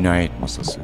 [0.00, 0.80] Cinayet Masası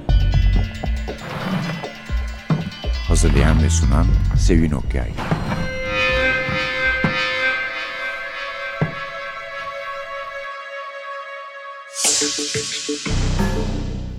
[3.09, 4.07] Hazırlayan ve sunan
[4.39, 5.11] Sevin Okyay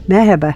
[0.08, 0.54] Merhaba.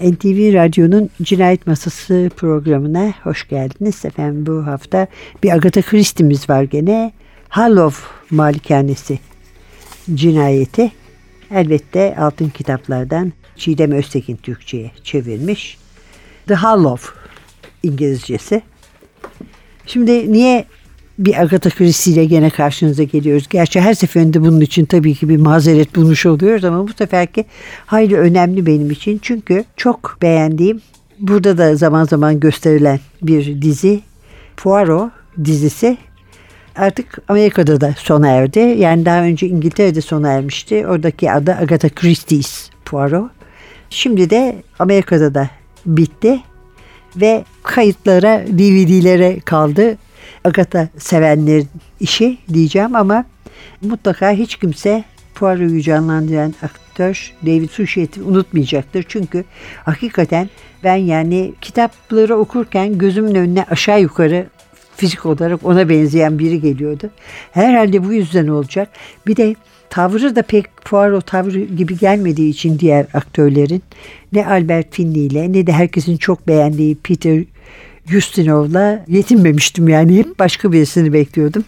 [0.00, 4.04] NTV Radyo'nun Cinayet Masası programına hoş geldiniz.
[4.04, 5.06] Efendim bu hafta
[5.42, 7.12] bir Agatha Christie'miz var gene.
[7.48, 9.18] Harlow Malikanesi
[10.14, 10.92] cinayeti.
[11.50, 15.78] Elbette altın kitaplardan Çiğdem Öztekin Türkçe'ye çevirmiş.
[16.46, 17.10] The Harlow
[17.82, 18.62] İngilizcesi.
[19.86, 20.64] Şimdi niye
[21.18, 23.48] bir Agatha Christie ile gene karşınıza geliyoruz.
[23.50, 27.44] Gerçi her seferinde bunun için tabii ki bir mazeret bulmuş oluyoruz ama bu seferki
[27.86, 29.18] hayli önemli benim için.
[29.22, 30.80] Çünkü çok beğendiğim,
[31.18, 34.00] burada da zaman zaman gösterilen bir dizi
[34.56, 35.10] Poirot
[35.44, 35.98] dizisi
[36.76, 38.58] artık Amerika'da da sona erdi.
[38.58, 40.86] Yani daha önce İngiltere'de sona ermişti.
[40.86, 43.30] Oradaki adı Agatha Christie's Poirot.
[43.90, 45.50] Şimdi de Amerika'da da
[45.86, 46.40] bitti
[47.16, 49.98] ve kayıtlara, DVD'lere kaldı.
[50.44, 51.68] Agatha sevenlerin
[52.00, 53.24] işi diyeceğim ama
[53.82, 59.04] mutlaka hiç kimse Poirot'u canlandıran aktör David Suchet'i unutmayacaktır.
[59.08, 59.44] Çünkü
[59.84, 60.48] hakikaten
[60.84, 64.46] ben yani kitapları okurken gözümün önüne aşağı yukarı
[64.96, 67.10] fizik olarak ona benzeyen biri geliyordu.
[67.52, 68.88] Herhalde bu yüzden olacak.
[69.26, 69.54] Bir de
[69.90, 73.82] tavrı da pek Poirot tavrı gibi gelmediği için diğer aktörlerin
[74.32, 77.44] ne Albert Finney ile ne de herkesin çok beğendiği Peter
[78.06, 81.64] Justinov'la yetinmemiştim yani hep başka birisini bekliyordum.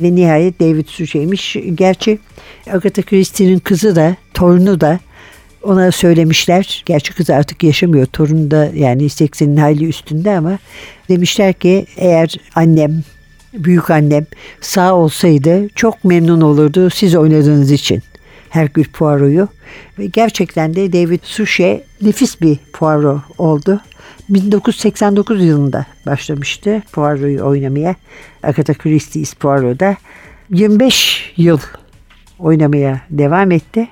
[0.00, 1.56] Ve nihayet David Suchet'miş.
[1.74, 2.18] Gerçi
[2.70, 5.00] Agatha Christie'nin kızı da torunu da
[5.62, 6.82] ona söylemişler.
[6.86, 8.06] Gerçi kızı artık yaşamıyor.
[8.06, 10.58] Torunu da yani 80'in hayli üstünde ama
[11.08, 13.02] demişler ki eğer annem
[13.54, 14.26] büyük annem
[14.60, 18.02] sağ olsaydı çok memnun olurdu siz oynadığınız için.
[18.50, 19.48] Herkül Poirot'u
[19.98, 23.80] ve gerçekten de David Suchet nefis bir Poirot oldu.
[24.28, 27.94] 1989 yılında başlamıştı Poirot'u oynamaya.
[28.42, 29.96] Agatha Christie's Poirot'da
[30.50, 31.58] 25 yıl
[32.38, 33.88] oynamaya devam etti.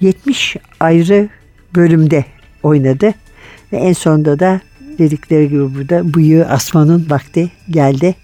[0.00, 1.28] 70 ayrı
[1.74, 2.24] bölümde
[2.62, 3.14] oynadı
[3.72, 4.60] ve en sonunda da
[4.98, 8.14] dedikleri gibi burada bıyığı asmanın vakti geldi.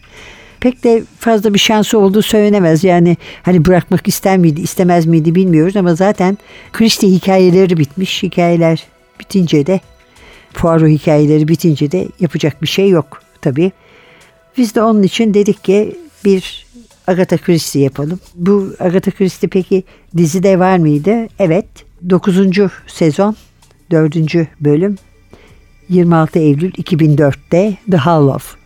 [0.67, 2.85] Pek de fazla bir şansı olduğu söylenemez.
[2.85, 6.39] Yani hani bırakmak ister miydi, istemez miydi bilmiyoruz ama zaten
[6.73, 8.23] Christie hikayeleri bitmiş.
[8.23, 8.85] Hikayeler
[9.21, 9.81] bitince de
[10.55, 13.73] Poirot hikayeleri bitince de yapacak bir şey yok tabii.
[14.59, 16.67] Biz de onun için dedik ki bir
[17.07, 18.21] Agatha Christie yapalım.
[18.35, 19.85] Bu Agatha Christie peki
[20.17, 21.29] dizide var mıydı?
[21.39, 21.67] Evet.
[22.11, 22.37] 9.
[22.87, 23.37] sezon
[23.91, 24.17] 4.
[24.61, 24.97] bölüm
[25.89, 28.59] 26 Eylül 2004'te The Harlow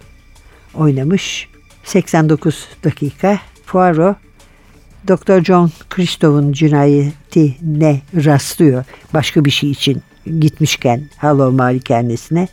[0.74, 1.49] oynamış.
[1.90, 3.38] 89 dakika.
[3.66, 4.16] Poirot
[5.08, 5.44] Dr.
[5.44, 8.84] John Christophe'un cinayetine rastlıyor.
[9.14, 10.02] Başka bir şey için
[10.40, 12.48] gitmişken Harlow malikanesine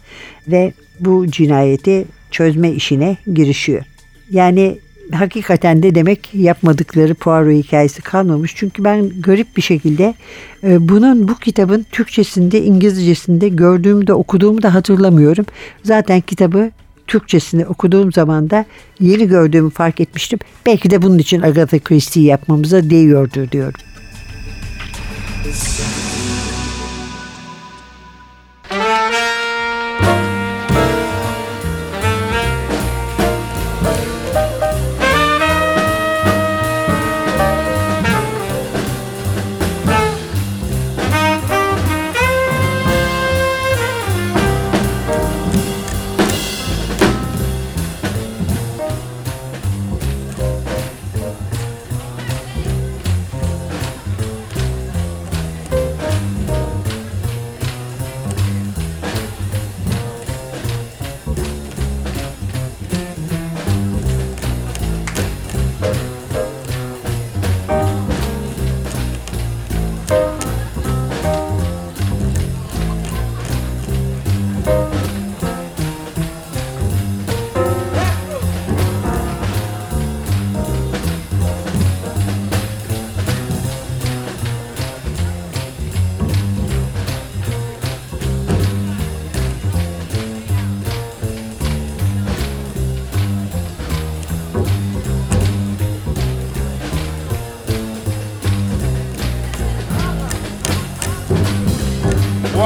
[0.48, 3.84] ve bu cinayeti çözme işine girişiyor.
[4.32, 4.80] Yani
[5.12, 8.54] hakikaten de demek yapmadıkları Poirot hikayesi kalmamış.
[8.56, 10.14] Çünkü ben garip bir şekilde
[10.64, 15.46] e, bunun bu kitabın Türkçesinde, İngilizcesinde gördüğümü de okuduğumu da hatırlamıyorum.
[15.84, 16.72] Zaten kitabı
[17.08, 18.66] Türkçesini okuduğum zaman da
[19.00, 20.40] yeni gördüğümü fark etmiştim.
[20.66, 23.80] Belki de bunun için Agatha Christie yapmamıza değiyordur diyorum.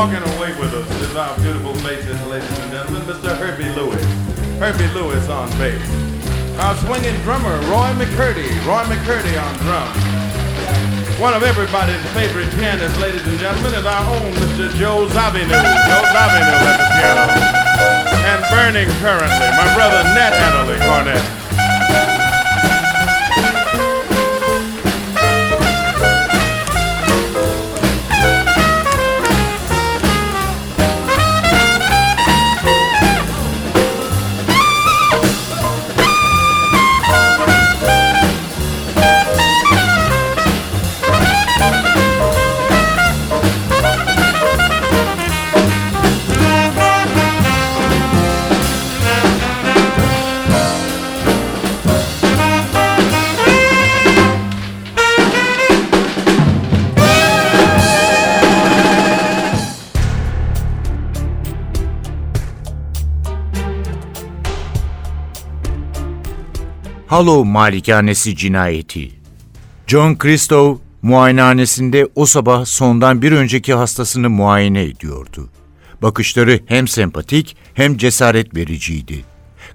[0.01, 3.37] Walking away with us is our beautiful bassist, ladies and gentlemen, Mr.
[3.37, 4.01] Herbie Lewis.
[4.57, 5.77] Herbie Lewis on bass.
[6.57, 8.49] Our swinging drummer, Roy McCurdy.
[8.65, 11.21] Roy McCurdy on drums.
[11.21, 14.73] One of everybody's favorite pianists, ladies and gentlemen, is our own Mr.
[14.73, 15.53] Joe Zawinul.
[15.53, 17.25] Joe Zawinul at the piano.
[18.25, 22.20] And burning currently, my brother Nat Adderley Cornett.
[67.11, 69.11] Hollow Malikanesi Cinayeti
[69.87, 75.49] John Christou muayenehanesinde o sabah sondan bir önceki hastasını muayene ediyordu.
[76.01, 79.25] Bakışları hem sempatik hem cesaret vericiydi.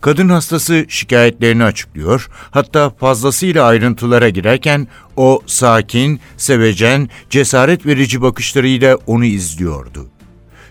[0.01, 9.25] Kadın hastası şikayetlerini açıklıyor, hatta fazlasıyla ayrıntılara girerken o sakin, sevecen, cesaret verici bakışlarıyla onu
[9.25, 10.07] izliyordu.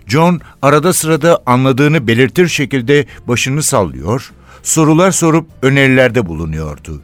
[0.08, 4.32] John arada sırada anladığını belirtir şekilde başını sallıyor,
[4.66, 7.02] sorular sorup önerilerde bulunuyordu.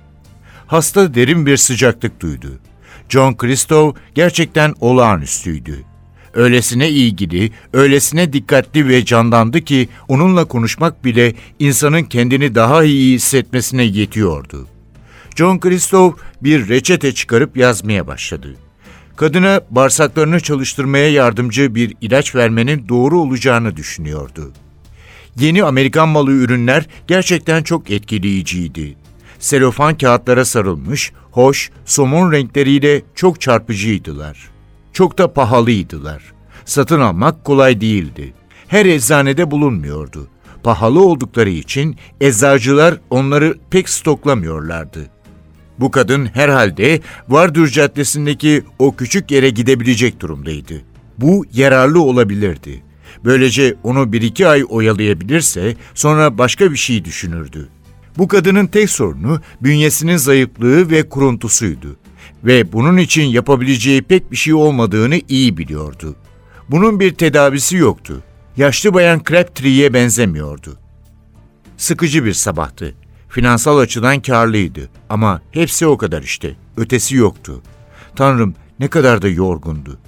[0.68, 2.60] Hasta derin bir sıcaklık duydu.
[3.10, 5.84] John Christou gerçekten olağanüstüydü.
[6.34, 13.84] Öylesine ilgili, öylesine dikkatli ve candandı ki onunla konuşmak bile insanın kendini daha iyi hissetmesine
[13.84, 14.68] yetiyordu.
[15.36, 18.56] John Christou bir reçete çıkarıp yazmaya başladı.
[19.16, 24.52] Kadına bağırsaklarını çalıştırmaya yardımcı bir ilaç vermenin doğru olacağını düşünüyordu.
[25.40, 28.96] Yeni Amerikan malı ürünler gerçekten çok etkileyiciydi.
[29.40, 34.52] Selofan kağıtlara sarılmış, hoş, somon renkleriyle çok çarpıcıydılar.
[34.94, 36.24] Çok da pahalıydılar.
[36.66, 38.34] Satın almak kolay değildi.
[38.68, 40.28] Her eczanede bulunmuyordu.
[40.64, 45.10] Pahalı oldukları için eczacılar onları pek stoklamıyorlardı.
[45.80, 47.00] Bu kadın herhalde
[47.30, 50.82] Vardur Caddesi'ndeki o küçük yere gidebilecek durumdaydı.
[51.18, 52.84] Bu yararlı olabilirdi.
[53.26, 57.70] Böylece onu bir iki ay oyalayabilirse sonra başka bir şey düşünürdü.
[58.18, 61.98] Bu kadının tek sorunu bünyesinin zayıflığı ve kuruntusuydu.
[62.44, 66.16] Ve bunun için yapabileceği pek bir şey olmadığını iyi biliyordu.
[66.70, 68.24] Bunun bir tedavisi yoktu.
[68.58, 70.78] Yaşlı bayan Crabtree'ye benzemiyordu.
[71.78, 72.96] Sıkıcı bir sabahtı.
[73.30, 76.56] Finansal açıdan karlıydı ama hepsi o kadar işte.
[76.78, 77.62] Ötesi yoktu.
[78.16, 80.00] Tanrım ne kadar da yorgundu.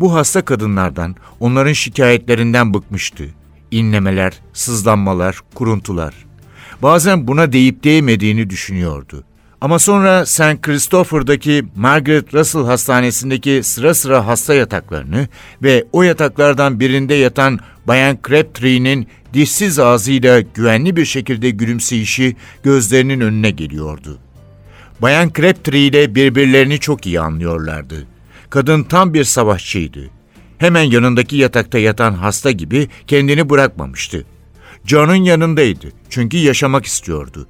[0.00, 3.24] Bu hasta kadınlardan, onların şikayetlerinden bıkmıştı.
[3.70, 6.14] İnlemeler, sızlanmalar, kuruntular.
[6.82, 9.24] Bazen buna deyip değmediğini düşünüyordu.
[9.60, 10.62] Ama sonra St.
[10.62, 15.28] Christopher'daki Margaret Russell Hastanesi'ndeki sıra sıra hasta yataklarını
[15.62, 23.50] ve o yataklardan birinde yatan Bayan Crabtree'nin dişsiz ağzıyla güvenli bir şekilde gülümseyişi gözlerinin önüne
[23.50, 24.18] geliyordu.
[25.02, 28.06] Bayan Crabtree ile birbirlerini çok iyi anlıyorlardı.
[28.50, 30.10] Kadın tam bir savaşçıydı.
[30.58, 34.24] Hemen yanındaki yatakta yatan hasta gibi kendini bırakmamıştı.
[34.84, 37.46] John'un yanındaydı çünkü yaşamak istiyordu.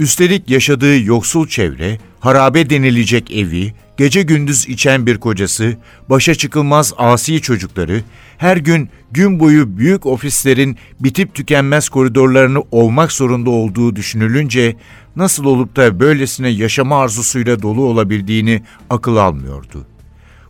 [0.00, 5.76] Üstelik yaşadığı yoksul çevre, harabe denilecek evi, gece gündüz içen bir kocası,
[6.10, 8.02] başa çıkılmaz asi çocukları,
[8.38, 14.76] her gün gün boyu büyük ofislerin bitip tükenmez koridorlarını olmak zorunda olduğu düşünülünce
[15.16, 19.86] nasıl olup da böylesine yaşama arzusuyla dolu olabildiğini akıl almıyordu.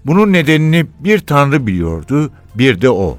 [0.07, 3.19] Bunun nedenini bir tanrı biliyordu, bir de o.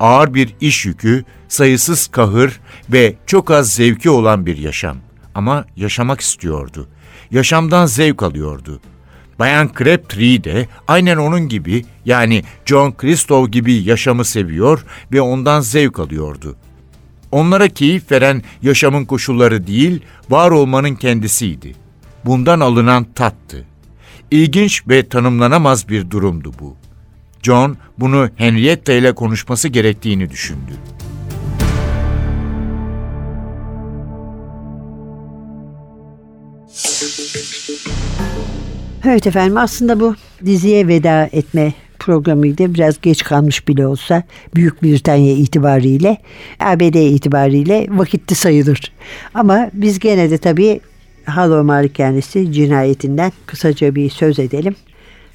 [0.00, 2.60] Ağır bir iş yükü, sayısız kahır
[2.92, 4.96] ve çok az zevki olan bir yaşam.
[5.34, 6.88] Ama yaşamak istiyordu.
[7.30, 8.80] Yaşamdan zevk alıyordu.
[9.38, 15.98] Bayan Crabtree de aynen onun gibi yani John Christou gibi yaşamı seviyor ve ondan zevk
[15.98, 16.56] alıyordu.
[17.32, 21.74] Onlara keyif veren yaşamın koşulları değil, var olmanın kendisiydi.
[22.24, 23.64] Bundan alınan tattı.
[24.30, 26.76] İlginç ve tanımlanamaz bir durumdu bu.
[27.42, 30.72] John bunu Henrietta ile konuşması gerektiğini düşündü.
[39.04, 40.14] Evet efendim aslında bu
[40.46, 42.74] diziye veda etme programıydı.
[42.74, 44.22] Biraz geç kalmış bile olsa
[44.54, 46.16] Büyük Britanya itibariyle,
[46.60, 48.92] ABD itibariyle vakitli sayılır.
[49.34, 50.80] Ama biz gene de tabii
[51.26, 54.76] Halo Malikanesi cinayetinden kısaca bir söz edelim.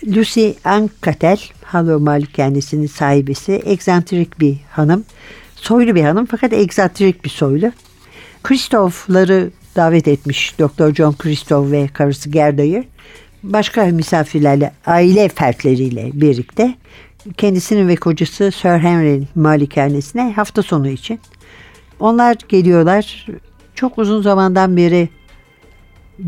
[0.07, 5.03] Lucy Ann Cattell, Halo Malikanesinin sahibesi, egzantrik bir hanım.
[5.55, 7.71] Soylu bir hanım fakat egzantrik bir soylu.
[8.43, 10.93] Christoph'ları davet etmiş Dr.
[10.93, 12.83] John Christoph ve karısı Gerda'yı.
[13.43, 16.75] başka misafirlerle, aile fertleriyle birlikte
[17.37, 21.19] kendisinin ve kocası Sir Henry'nin malikanesine hafta sonu için.
[21.99, 23.27] Onlar geliyorlar.
[23.75, 25.09] Çok uzun zamandan beri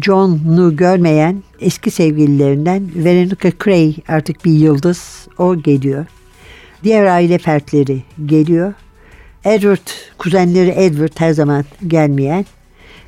[0.02, 5.28] John'u görmeyen eski sevgililerinden Veronica Cray artık bir yıldız.
[5.38, 6.06] O geliyor.
[6.84, 8.74] Diğer aile fertleri geliyor.
[9.46, 12.46] Edward, kuzenleri Edward her zaman gelmeyen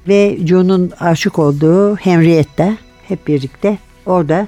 [0.08, 2.78] ve John'un aşık olduğu Henrietta
[3.08, 4.48] hep birlikte orada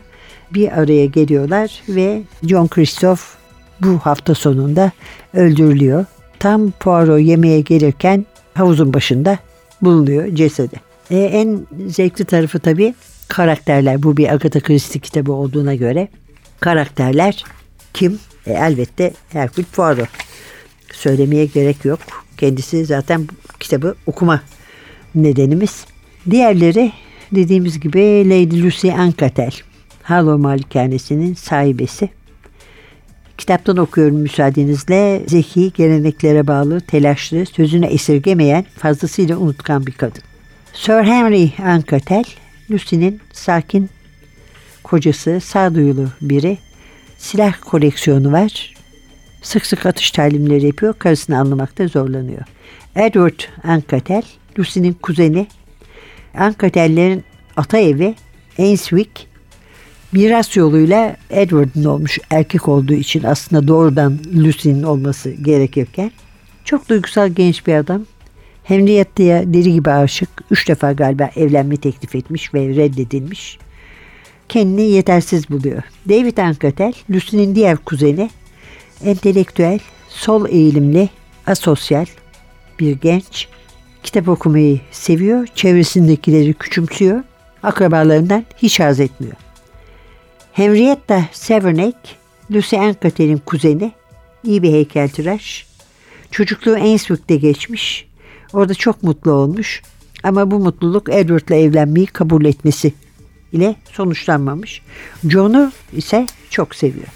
[0.53, 3.22] bir araya geliyorlar ve John Christoph
[3.82, 4.91] bu hafta sonunda
[5.34, 6.06] öldürülüyor.
[6.39, 9.38] Tam Poirot yemeğe gelirken havuzun başında
[9.82, 10.87] bulunuyor cesedi.
[11.11, 12.93] E, en zevkli tarafı tabii
[13.27, 14.03] karakterler.
[14.03, 16.07] Bu bir Agatha Christie kitabı olduğuna göre
[16.59, 17.43] karakterler
[17.93, 18.19] kim?
[18.45, 20.09] E, elbette Hercule Poirot.
[20.93, 21.99] Söylemeye gerek yok.
[22.37, 23.27] Kendisi zaten
[23.59, 24.41] kitabı okuma
[25.15, 25.85] nedenimiz.
[26.29, 26.91] Diğerleri
[27.31, 29.51] dediğimiz gibi Lady Lucy Ancatel.
[30.03, 32.09] Harlow Malikanesi'nin sahibesi.
[33.37, 35.23] Kitaptan okuyorum müsaadenizle.
[35.27, 40.26] Zeki, geleneklere bağlı, telaşlı, sözünü esirgemeyen, fazlasıyla unutkan bir kadın.
[40.77, 42.24] Sir Henry Ancatel,
[42.72, 43.89] Lucy'nin sakin
[44.84, 46.57] kocası, sağduyulu biri.
[47.17, 48.74] Silah koleksiyonu var.
[49.41, 50.93] Sık sık atış talimleri yapıyor.
[50.93, 52.41] Karısını anlamakta zorlanıyor.
[52.96, 54.24] Edward Ancatel,
[54.60, 55.48] Lucy'nin kuzeni.
[56.38, 57.24] Ancatel'lerin
[57.55, 58.15] ata evi
[58.60, 59.27] Ainswick
[60.12, 66.12] miras yoluyla Edward'ın olmuş erkek olduğu için aslında doğrudan Lucy'nin olması gerekirken
[66.65, 68.05] çok duygusal genç bir adam.
[68.67, 70.29] Henrietta'ya deli gibi aşık.
[70.51, 73.57] Üç defa galiba evlenme teklif etmiş ve reddedilmiş.
[74.50, 75.83] Kendini yetersiz buluyor.
[76.09, 78.29] David Ancatel, Lucy'nin diğer kuzeni,
[79.05, 81.09] entelektüel, sol eğilimli,
[81.45, 82.05] asosyal
[82.79, 83.47] bir genç.
[84.03, 87.24] Kitap okumayı seviyor, çevresindekileri küçümsüyor,
[87.63, 89.36] akrabalarından hiç haz etmiyor.
[90.53, 91.97] Henrietta Severneck,
[92.51, 93.91] Lucy Ancatel'in kuzeni,
[94.43, 95.67] iyi bir heykeltıraş.
[96.31, 98.06] Çocukluğu Ainswick'te geçmiş.
[98.53, 99.81] Orada çok mutlu olmuş.
[100.23, 102.93] Ama bu mutluluk Edward'la evlenmeyi kabul etmesi
[103.53, 104.81] ile sonuçlanmamış.
[105.27, 107.07] John'u ise çok seviyor.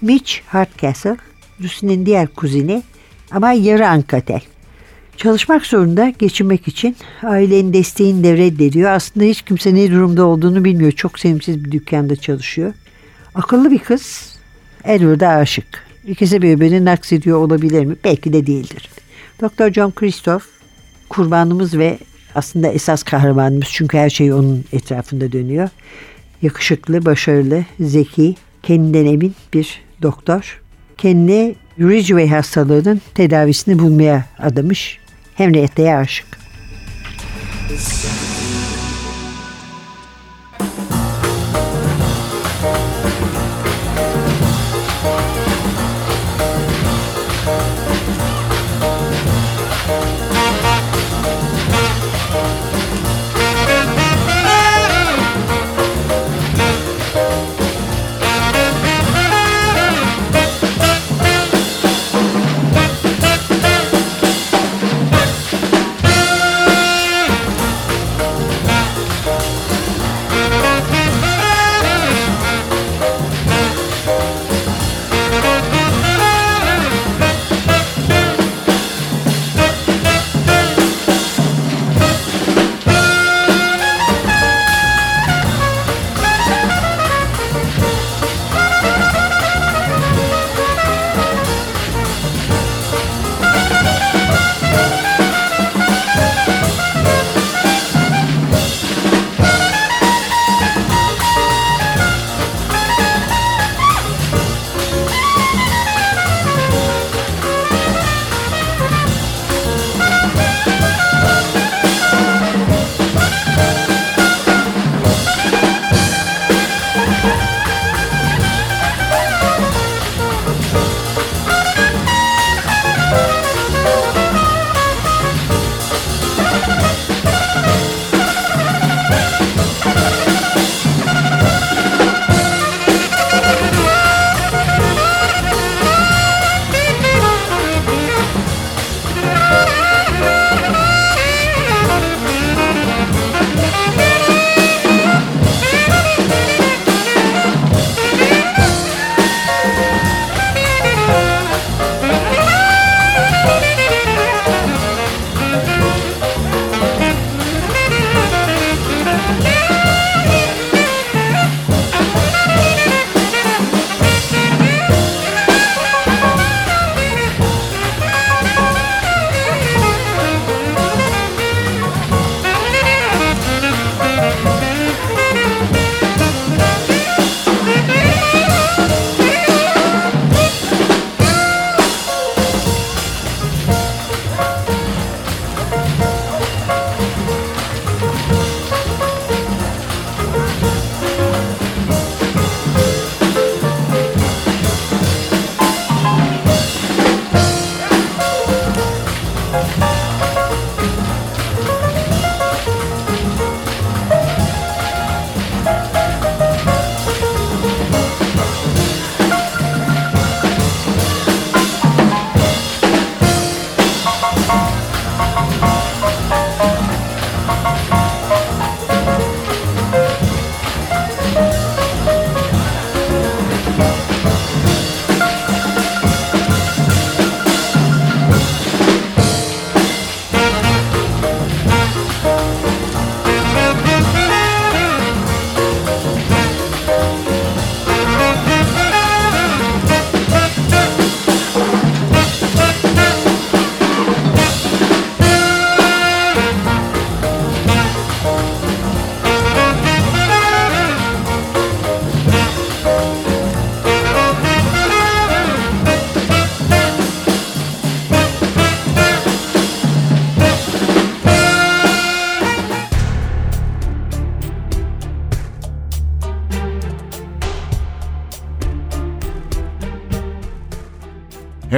[0.00, 1.16] Mitch Hardcastle,
[1.60, 2.82] Lucy'nin diğer kuzeni
[3.30, 4.40] ama yarı Ancatel.
[5.16, 8.90] Çalışmak zorunda geçinmek için ailenin desteğini de reddediyor.
[8.90, 10.92] Aslında hiç kimse ne durumda olduğunu bilmiyor.
[10.92, 12.74] Çok sevimsiz bir dükkanda çalışıyor.
[13.34, 14.36] Akıllı bir kız
[14.84, 15.84] Edward'a aşık.
[16.06, 17.96] İkisi birbirini naksediyor olabilir mi?
[18.04, 18.90] Belki de değildir.
[19.42, 19.72] Dr.
[19.72, 20.44] John Christoph
[21.14, 21.98] kurbanımız ve
[22.34, 25.68] aslında esas kahramanımız çünkü her şey onun etrafında dönüyor.
[26.42, 30.60] Yakışıklı, başarılı, zeki, kendinden emin bir doktor.
[30.98, 34.98] Kendine Ridgeway hastalığının tedavisini bulmaya adamış.
[35.34, 36.26] Henrietta'ya aşık.
[37.70, 38.24] Müzik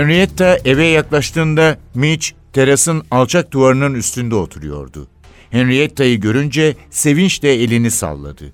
[0.06, 5.08] Henrietta eve yaklaştığında Mitch terasın alçak duvarının üstünde oturuyordu.
[5.50, 8.44] Henrietta'yı görünce sevinçle elini salladı.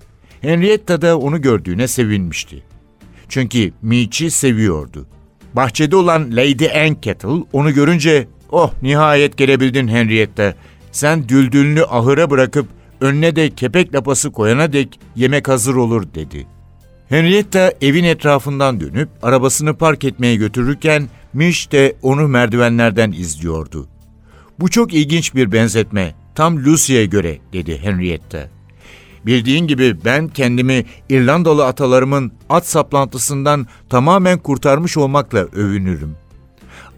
[0.41, 2.63] Henrietta da onu gördüğüne sevinmişti.
[3.29, 5.07] Çünkü Mitch'i seviyordu.
[5.53, 10.55] Bahçede olan Lady Anne onu görünce ''Oh nihayet gelebildin Henrietta.
[10.91, 12.67] Sen düldülünü ahıra bırakıp
[13.01, 16.47] önüne de kepek lapası koyana dek yemek hazır olur.'' dedi.
[17.09, 23.87] Henrietta evin etrafından dönüp arabasını park etmeye götürürken Mitch de onu merdivenlerden izliyordu.
[24.59, 26.15] Bu çok ilginç bir benzetme.
[26.35, 28.49] Tam Lucy'ye göre dedi Henrietta.
[29.25, 36.15] Bildiğin gibi ben kendimi İrlandalı atalarımın at saplantısından tamamen kurtarmış olmakla övünürüm.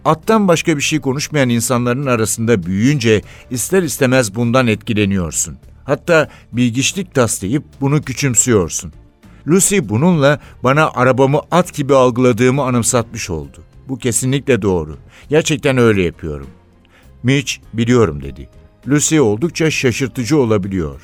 [0.06, 5.58] Attan başka bir şey konuşmayan insanların arasında büyüyünce ister istemez bundan etkileniyorsun.
[5.84, 8.94] Hatta bilgiçlik taslayıp bunu küçümsüyorsun.
[9.48, 13.64] Lucy bununla bana arabamı at gibi algıladığımı anımsatmış oldu.
[13.90, 14.98] Bu kesinlikle doğru.
[15.30, 16.48] Gerçekten öyle yapıyorum.
[17.24, 18.50] Mitch biliyorum dedi.
[18.88, 21.02] Lucy oldukça şaşırtıcı olabiliyor.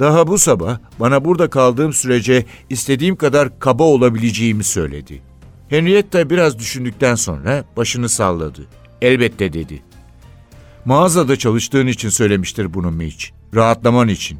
[0.00, 5.22] Daha bu sabah bana burada kaldığım sürece istediğim kadar kaba olabileceğimi söyledi.
[5.68, 8.66] Henrietta biraz düşündükten sonra başını salladı.
[9.02, 9.82] Elbette dedi.
[10.84, 13.24] Mağazada çalıştığın için söylemiştir bunu Mitch.
[13.54, 14.38] Rahatlaman için.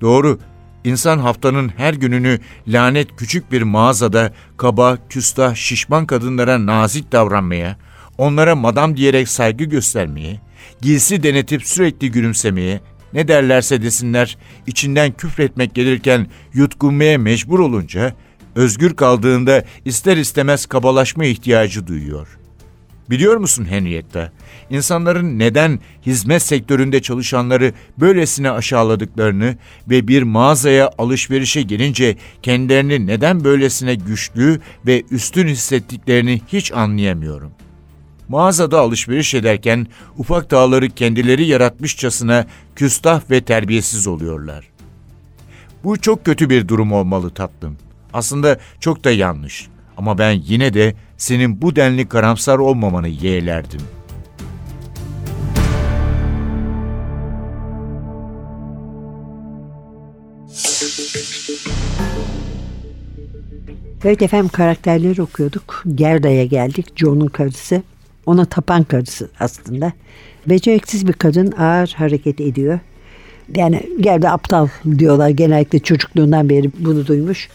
[0.00, 0.38] Doğru,
[0.84, 7.76] İnsan haftanın her gününü lanet küçük bir mağazada kaba, küstah, şişman kadınlara nazik davranmaya,
[8.18, 10.40] onlara madam diyerek saygı göstermeye,
[10.80, 12.80] giysi denetip sürekli gülümsemeye,
[13.12, 18.14] ne derlerse desinler, içinden küfretmek gelirken yutkunmaya mecbur olunca,
[18.54, 22.41] özgür kaldığında ister istemez kabalaşma ihtiyacı duyuyor.
[23.10, 24.32] Biliyor musun Henrietta,
[24.70, 29.56] insanların neden hizmet sektöründe çalışanları böylesine aşağıladıklarını
[29.90, 37.52] ve bir mağazaya alışverişe gelince kendilerini neden böylesine güçlü ve üstün hissettiklerini hiç anlayamıyorum.
[38.28, 39.86] Mağazada alışveriş ederken
[40.18, 44.68] ufak dağları kendileri yaratmışçasına küstah ve terbiyesiz oluyorlar.
[45.84, 47.76] Bu çok kötü bir durum olmalı tatlım.
[48.12, 49.68] Aslında çok da yanlış.
[49.96, 53.80] Ama ben yine de senin bu denli karamsar olmamanı yeğlerdim.
[64.04, 65.82] Evet efendim karakterleri okuyorduk.
[65.94, 66.86] Gerda'ya geldik.
[66.96, 67.82] John'un karısı.
[68.26, 69.92] Ona tapan karısı aslında.
[70.46, 72.78] Beceriksiz bir kadın ağır hareket ediyor.
[73.56, 77.48] Yani Gerda aptal diyorlar genellikle çocukluğundan beri bunu duymuş.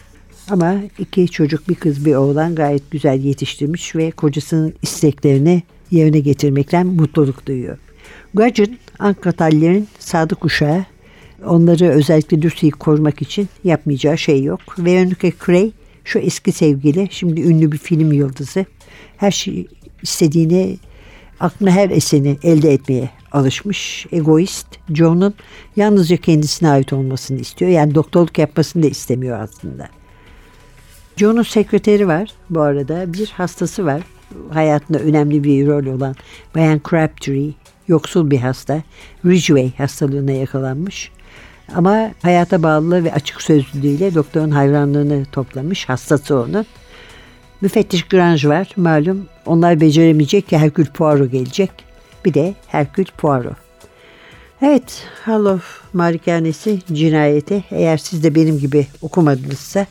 [0.50, 6.86] Ama iki çocuk bir kız bir oğlan gayet güzel yetiştirmiş ve kocasının isteklerini yerine getirmekten
[6.86, 7.78] mutluluk duyuyor.
[8.34, 10.84] Gudgeon Ankatallerin sadık uşağı
[11.46, 14.60] onları özellikle Lucy'yi korumak için yapmayacağı şey yok.
[14.78, 15.72] Veronica Cray
[16.04, 18.66] şu eski sevgili şimdi ünlü bir film yıldızı
[19.16, 19.66] her şey
[20.02, 20.76] istediğini
[21.40, 24.66] aklına her eseni elde etmeye alışmış egoist.
[24.94, 25.34] John'un
[25.76, 27.70] yalnızca kendisine ait olmasını istiyor.
[27.70, 29.97] Yani doktorluk yapmasını da istemiyor aslında.
[31.18, 33.12] John'un sekreteri var bu arada.
[33.12, 34.02] Bir hastası var.
[34.52, 36.14] Hayatında önemli bir rol olan
[36.54, 37.50] Bayan Crabtree.
[37.88, 38.82] Yoksul bir hasta.
[39.26, 41.10] Ridgeway hastalığına yakalanmış.
[41.74, 45.88] Ama hayata bağlılığı ve açık sözlülüğüyle doktorun hayranlığını toplamış.
[45.88, 46.66] Hastası onun.
[47.60, 49.26] Müfettiş Grange var malum.
[49.46, 51.70] Onlar beceremeyecek ki Herkül Poirot gelecek.
[52.24, 53.56] Bir de Herkül Poirot.
[54.62, 55.58] Evet, Hall
[55.92, 57.64] Malikanesi cinayeti.
[57.70, 59.86] Eğer siz de benim gibi okumadınızsa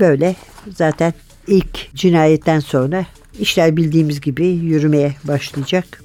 [0.00, 0.36] Böyle
[0.74, 1.14] zaten
[1.46, 3.06] ilk cinayetten sonra
[3.38, 6.02] işler bildiğimiz gibi yürümeye başlayacak.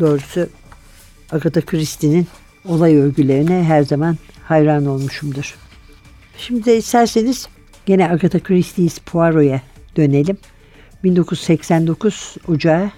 [0.00, 0.48] Doğrusu
[1.32, 2.26] Agatha Christie'nin
[2.64, 5.54] olay örgülerine her zaman hayran olmuşumdur.
[6.38, 7.48] Şimdi de isterseniz
[7.86, 9.60] gene Agatha Christie's Poirot'a
[9.96, 10.38] dönelim.
[11.04, 12.90] 1989 Ocağı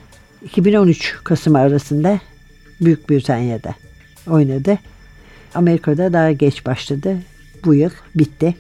[0.45, 2.21] 2013 Kasım arasında
[2.81, 3.75] Büyük Britanya'da
[4.27, 4.79] oynadı.
[5.55, 7.19] Amerika'da daha geç başladı.
[7.65, 8.55] Bu yıl bitti.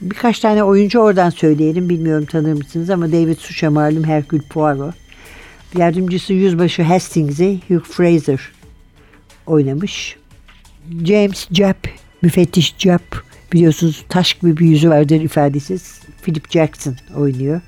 [0.00, 1.88] Birkaç tane oyuncu oradan söyleyelim.
[1.88, 4.94] Bilmiyorum tanır mısınız ama David Sucha malum Hercule Poirot.
[5.76, 8.40] Yardımcısı Yüzbaşı Hastings'i Hugh Fraser
[9.46, 10.16] oynamış.
[11.04, 11.88] James Japp,
[12.22, 16.00] müfettiş Japp biliyorsunuz taş gibi bir yüzü vardır ifadesiz.
[16.22, 17.60] Philip Jackson oynuyor.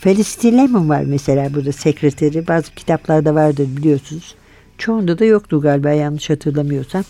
[0.00, 2.48] Felicity Lemon var mesela burada sekreteri.
[2.48, 4.34] Bazı kitaplarda vardır biliyorsunuz.
[4.78, 7.04] Çoğunda da yoktu galiba yanlış hatırlamıyorsam.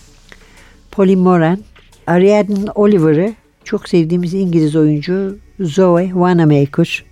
[0.91, 1.59] Polly Moran,
[2.07, 7.05] Ariadne Oliver'ı çok sevdiğimiz İngiliz oyuncu Zoe Wanamaker.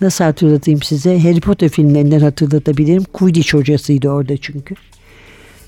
[0.00, 1.20] Nasıl hatırlatayım size?
[1.20, 3.04] Harry Potter filmlerinden hatırlatabilirim.
[3.12, 4.74] Quidditch hocasıydı orada çünkü.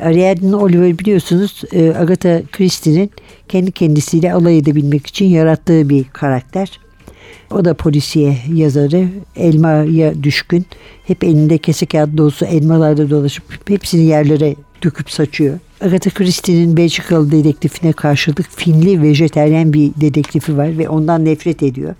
[0.00, 3.10] Ariadne Oliver biliyorsunuz e, Agatha Christie'nin
[3.48, 6.80] kendi kendisiyle alay edebilmek için yarattığı bir karakter.
[7.50, 9.08] O da polisiye yazarı.
[9.36, 10.66] Elmaya düşkün.
[11.06, 14.54] Hep elinde kese kağıt dolusu elmalarda dolaşıp hepsini yerlere
[14.84, 15.58] döküp saçıyor.
[15.80, 21.94] Agatha Christie'nin Belçikalı dedektifine karşılık Finli vejeteryen bir dedektifi var ve ondan nefret ediyor.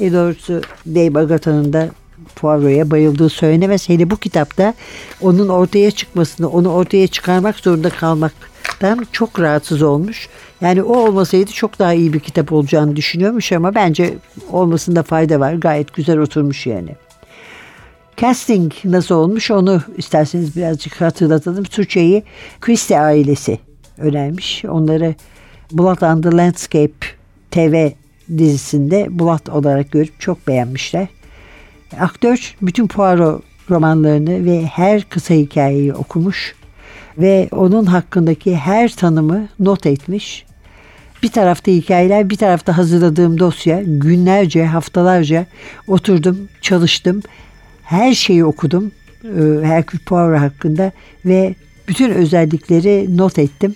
[0.00, 1.88] E doğrusu Dave Agatha'nın da
[2.36, 3.88] Poirot'a bayıldığı söylenemez.
[3.88, 4.74] Hele bu kitapta
[5.20, 10.28] onun ortaya çıkmasını, onu ortaya çıkarmak zorunda kalmaktan çok rahatsız olmuş.
[10.60, 14.14] Yani o olmasaydı çok daha iyi bir kitap olacağını düşünüyormuş ama bence
[14.50, 15.54] olmasında fayda var.
[15.54, 16.90] Gayet güzel oturmuş yani.
[18.16, 21.64] Casting nasıl olmuş onu isterseniz birazcık hatırlatalım.
[21.64, 22.22] Türkçeyi
[22.60, 23.58] Christie ailesi
[23.98, 24.64] önermiş.
[24.64, 25.14] Onları
[25.72, 27.06] Blood on the Landscape
[27.50, 27.90] TV
[28.38, 31.06] dizisinde Blood olarak görüp çok beğenmişler.
[32.00, 36.54] Aktör bütün Poirot romanlarını ve her kısa hikayeyi okumuş
[37.18, 40.44] ve onun hakkındaki her tanımı not etmiş.
[41.22, 43.82] Bir tarafta hikayeler, bir tarafta hazırladığım dosya.
[43.82, 45.46] Günlerce, haftalarca
[45.88, 47.22] oturdum, çalıştım.
[47.84, 48.92] Her şeyi okudum
[49.24, 50.92] e, Hercule Poirot hakkında
[51.24, 51.54] ve
[51.88, 53.74] bütün özellikleri not ettim.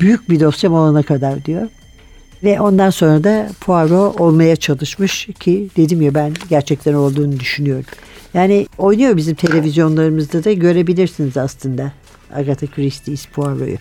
[0.00, 1.68] Büyük bir dosyam olana kadar diyor.
[2.44, 7.84] Ve ondan sonra da Poirot olmaya çalışmış ki dedim ya ben gerçekten olduğunu düşünüyorum.
[8.34, 11.92] Yani oynuyor bizim televizyonlarımızda da görebilirsiniz aslında
[12.34, 13.80] Agatha Christie's Poirot'u.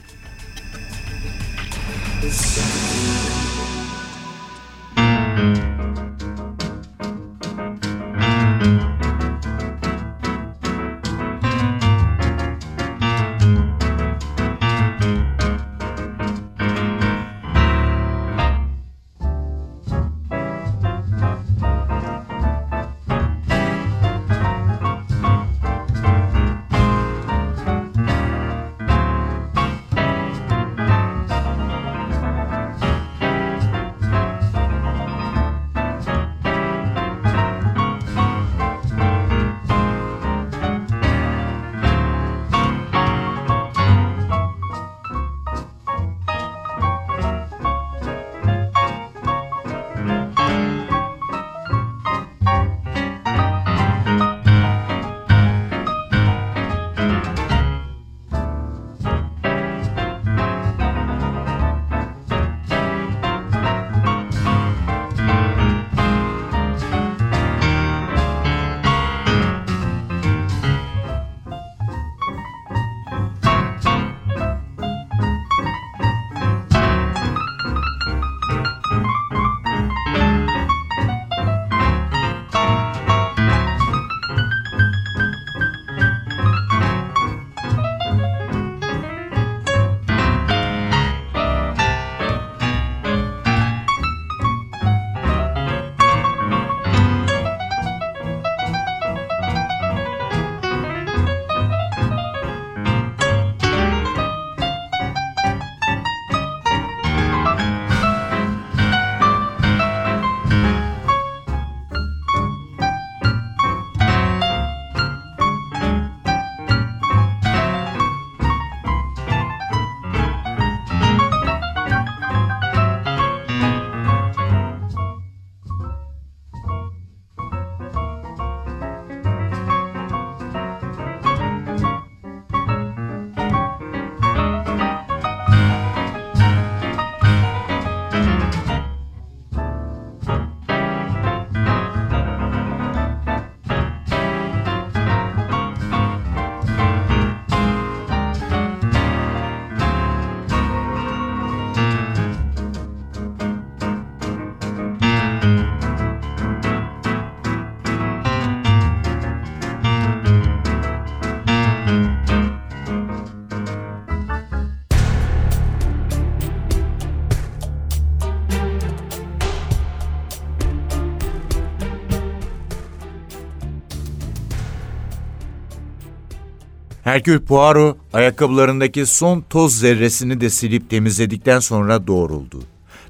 [177.09, 182.63] Herkül Poirot ayakkabılarındaki son toz zerresini de silip temizledikten sonra doğruldu.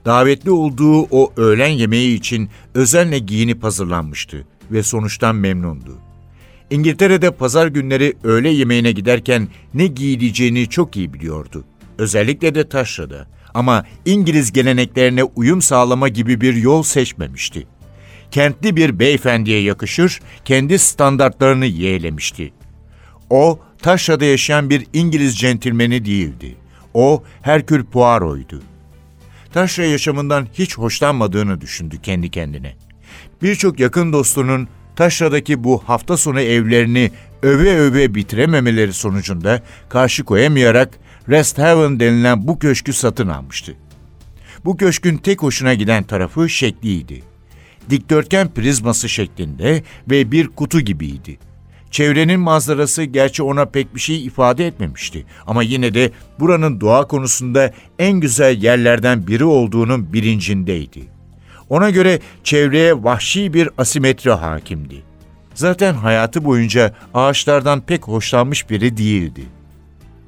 [0.05, 5.97] Davetli olduğu o öğlen yemeği için özenle giyinip hazırlanmıştı ve sonuçtan memnundu.
[6.69, 11.63] İngiltere'de pazar günleri öğle yemeğine giderken ne giyileceğini çok iyi biliyordu.
[11.97, 13.27] Özellikle de taşrada.
[13.53, 17.67] Ama İngiliz geleneklerine uyum sağlama gibi bir yol seçmemişti.
[18.31, 22.53] Kentli bir beyefendiye yakışır, kendi standartlarını yeğlemişti.
[23.29, 26.55] O, taşrada yaşayan bir İngiliz centilmeni değildi.
[26.93, 28.61] O, Herkül Poirot'ydu.
[29.53, 32.75] Taşra yaşamından hiç hoşlanmadığını düşündü kendi kendine.
[33.41, 37.11] Birçok yakın dostunun taşradaki bu hafta sonu evlerini
[37.41, 43.75] öve öve bitirememeleri sonucunda karşı koyamayarak Rest Haven denilen bu köşkü satın almıştı.
[44.65, 47.23] Bu köşkün tek hoşuna giden tarafı şekliydi.
[47.89, 51.48] Dikdörtgen prizması şeklinde ve bir kutu gibiydi.
[51.91, 57.73] Çevrenin manzarası gerçi ona pek bir şey ifade etmemişti ama yine de buranın doğa konusunda
[57.99, 61.01] en güzel yerlerden biri olduğunun bilincindeydi.
[61.69, 65.03] Ona göre çevreye vahşi bir asimetri hakimdi.
[65.53, 69.41] Zaten hayatı boyunca ağaçlardan pek hoşlanmış biri değildi.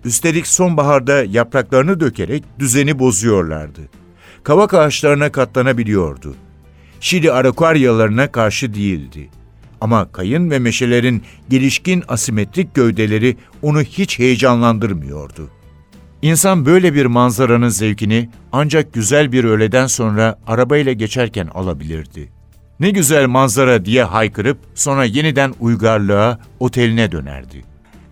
[0.05, 3.81] Üstelik sonbaharda yapraklarını dökerek düzeni bozuyorlardı.
[4.43, 6.35] Kavak ağaçlarına katlanabiliyordu.
[6.99, 9.29] Şili arakuaryalarına karşı değildi.
[9.81, 15.49] Ama kayın ve meşelerin gelişkin asimetrik gövdeleri onu hiç heyecanlandırmıyordu.
[16.21, 22.29] İnsan böyle bir manzaranın zevkini ancak güzel bir öğleden sonra arabayla geçerken alabilirdi.
[22.79, 27.63] Ne güzel manzara diye haykırıp sonra yeniden uygarlığa, oteline dönerdi.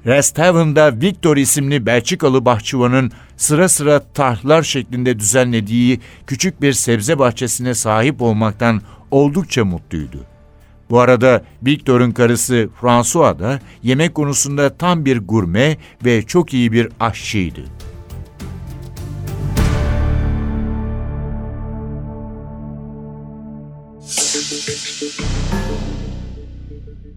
[0.05, 8.21] Resthaven'da Victor isimli Belçikalı bahçıvanın sıra sıra tahlar şeklinde düzenlediği küçük bir sebze bahçesine sahip
[8.21, 10.28] olmaktan oldukça mutluydu.
[10.89, 16.89] Bu arada Victor'un karısı François da yemek konusunda tam bir gurme ve çok iyi bir
[16.99, 17.62] aşçıydı.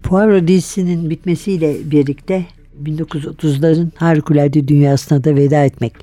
[0.03, 2.45] Poirot dizisinin bitmesiyle birlikte
[2.83, 5.93] 1930'ların harikulade dünyasına da veda etmek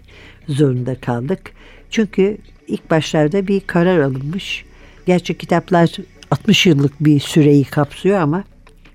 [0.48, 1.52] zorunda kaldık.
[1.90, 4.64] Çünkü ilk başlarda bir karar alınmış.
[5.06, 5.96] Gerçi kitaplar
[6.30, 8.44] 60 yıllık bir süreyi kapsıyor ama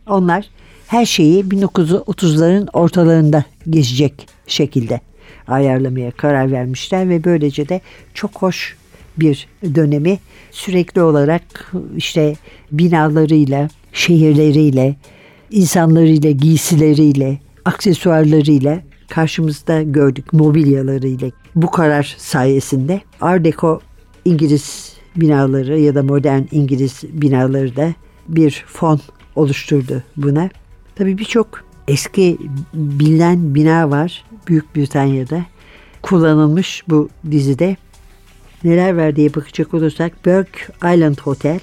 [0.08, 0.50] onlar
[0.88, 5.02] her şeyi 1930'ların ortalarında geçecek şekilde
[5.48, 7.82] ayarlamaya karar vermişler ve böylece de
[8.14, 8.76] çok hoş
[9.18, 10.20] bir dönemi
[10.52, 12.36] sürekli olarak işte
[12.72, 14.96] binalarıyla, şehirleriyle,
[15.52, 21.32] insanlarıyla, giysileriyle, aksesuarlarıyla karşımızda gördük mobilyalarıyla.
[21.56, 23.80] Bu karar sayesinde Art Deco
[24.26, 27.94] İngiliz binaları ya da modern İngiliz binaları da
[28.28, 29.00] bir fon
[29.36, 30.50] oluşturdu buna.
[30.96, 32.38] Tabii birçok eski
[32.74, 35.46] bilinen bina var Büyük Britanya'da
[36.02, 37.78] kullanılmış bu dizide.
[38.64, 40.60] Neler var diye bakacak olursak Burke
[40.96, 41.60] Island Hotel,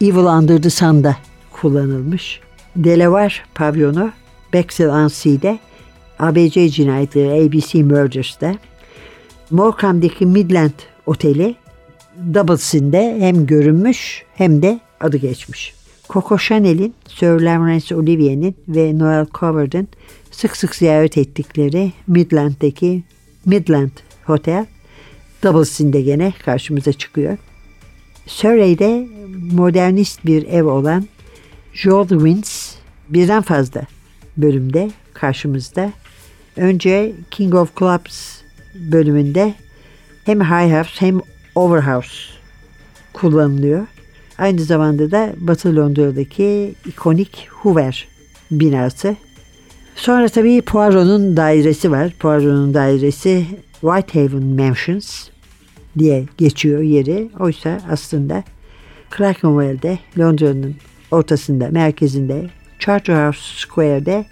[0.00, 1.16] Evil Under the Sun'da
[1.52, 2.40] kullanılmış.
[2.76, 4.10] Delaware pavyonu
[4.52, 5.10] Bexel on
[6.18, 8.54] ABC cinayetleri ABC Murders'da,
[9.50, 10.72] Morecambe'deki Midland
[11.06, 11.56] Oteli
[12.34, 15.74] Doubles'inde hem görünmüş hem de adı geçmiş.
[16.08, 19.88] Coco Chanel'in, Sir Laurence Olivier'in ve Noel Coward'ın
[20.30, 23.02] sık sık ziyaret ettikleri Midland'deki
[23.44, 23.90] Midland
[24.24, 24.66] Hotel
[25.42, 27.38] Doubles'inde gene karşımıza çıkıyor.
[28.26, 29.08] Surrey'de
[29.52, 31.06] modernist bir ev olan
[31.72, 32.74] Joel Wins
[33.08, 33.82] birden fazla
[34.36, 35.92] bölümde karşımızda.
[36.56, 38.40] Önce King of Clubs
[38.74, 39.54] bölümünde
[40.24, 41.20] hem High House hem
[41.56, 42.14] Overhouse
[43.12, 43.86] kullanılıyor.
[44.38, 48.08] Aynı zamanda da Batı Londra'daki ikonik Hoover
[48.50, 49.16] binası.
[49.96, 52.12] Sonra tabii Poirot'un dairesi var.
[52.18, 53.46] Poirot'un dairesi
[53.80, 55.28] Whitehaven Mansions
[55.98, 57.30] diye geçiyor yeri.
[57.40, 58.44] Oysa aslında
[59.16, 60.76] Clerkenwell'de Londra'nın
[61.10, 64.26] ortasında, merkezinde Charterhouse Square'de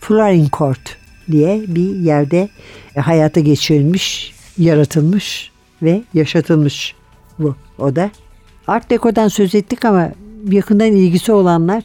[0.00, 0.96] Florin Court
[1.30, 2.48] diye bir yerde
[2.96, 5.49] hayata geçirilmiş, yaratılmış
[5.82, 6.94] ve yaşatılmış
[7.38, 8.10] bu oda.
[8.66, 10.10] Art Deco'dan söz ettik ama
[10.50, 11.84] yakından ilgisi olanlar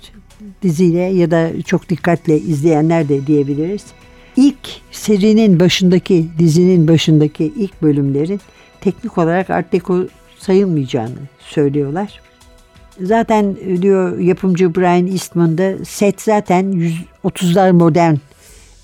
[0.62, 3.84] diziyle ya da çok dikkatle izleyenler de diyebiliriz.
[4.36, 8.42] İlk serinin başındaki, dizinin başındaki ilk bölümlerin
[8.82, 10.06] teknik olarak Art Deco
[10.40, 12.22] sayılmayacağını söylüyorlar.
[13.02, 16.92] Zaten diyor yapımcı Brian Eastman da set zaten
[17.24, 18.16] 130'lar modern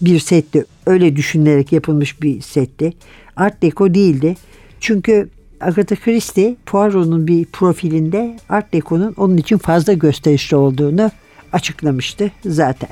[0.01, 0.65] bir setti.
[0.85, 2.93] Öyle düşünülerek yapılmış bir setti.
[3.35, 4.35] Art Deco değildi.
[4.81, 5.29] Çünkü
[5.61, 11.11] Agatha Christie Poirot'un bir profilinde Art Deco'nun onun için fazla gösterişli olduğunu
[11.53, 12.89] açıklamıştı zaten.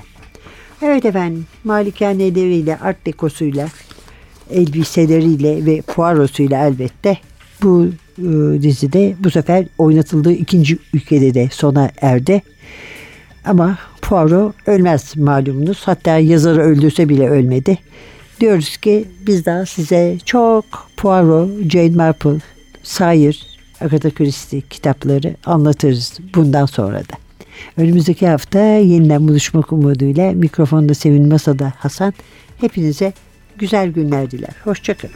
[0.82, 3.67] Evet efendim malikaneleriyle, Art Deco'suyla,
[4.49, 7.17] elbiseleriyle ve Poirot'uyla elbette
[7.63, 12.41] bu e, dizide bu sefer oynatıldığı ikinci ülkede de sona erdi.
[13.45, 15.82] Ama Poirot ölmez malumunuz.
[15.86, 17.78] Hatta yazarı öldürse bile ölmedi.
[18.39, 20.65] Diyoruz ki biz daha size çok
[20.97, 22.39] Poirot, Jane Marple,
[22.84, 23.38] Sire,
[23.82, 27.13] Agatha Christie kitapları anlatırız bundan sonra da.
[27.78, 32.13] Önümüzdeki hafta yeniden buluşmak umuduyla mikrofonda Sevin Masa'da Hasan.
[32.62, 33.13] Hepinize
[33.58, 34.54] güzel günler diler.
[34.63, 35.15] Hoşçakalın.